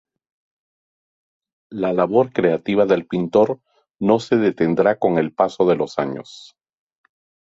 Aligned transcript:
La 1.69 1.91
labor 1.93 2.31
creativa 2.33 2.87
del 2.87 3.05
pintor 3.05 3.59
no 3.99 4.19
se 4.19 4.37
detendrá 4.37 4.97
con 4.97 5.19
el 5.19 5.31
paso 5.31 5.67
de 5.67 5.75
los 5.75 5.99
años. 5.99 6.55